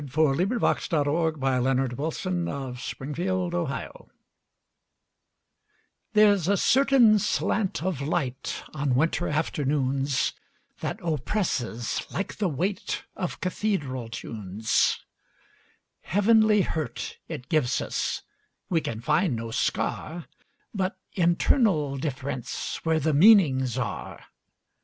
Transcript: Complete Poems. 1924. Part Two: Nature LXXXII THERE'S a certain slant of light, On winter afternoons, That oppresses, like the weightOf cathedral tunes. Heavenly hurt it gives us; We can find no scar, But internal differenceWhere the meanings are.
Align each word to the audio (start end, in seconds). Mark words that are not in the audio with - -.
Complete 0.01 0.15
Poems. 0.49 0.89
1924. 0.89 1.91
Part 1.93 2.15
Two: 2.15 3.05
Nature 3.05 3.33
LXXXII 3.35 4.09
THERE'S 6.13 6.47
a 6.47 6.57
certain 6.57 7.19
slant 7.19 7.83
of 7.83 8.01
light, 8.01 8.63
On 8.73 8.95
winter 8.95 9.27
afternoons, 9.27 10.33
That 10.79 10.99
oppresses, 11.03 12.03
like 12.11 12.37
the 12.37 12.49
weightOf 12.49 13.39
cathedral 13.41 14.09
tunes. 14.09 15.05
Heavenly 16.01 16.61
hurt 16.63 17.19
it 17.27 17.47
gives 17.47 17.79
us; 17.79 18.23
We 18.71 18.81
can 18.81 19.01
find 19.01 19.35
no 19.35 19.51
scar, 19.51 20.25
But 20.73 20.97
internal 21.13 21.99
differenceWhere 21.99 22.99
the 23.03 23.13
meanings 23.13 23.77
are. 23.77 24.25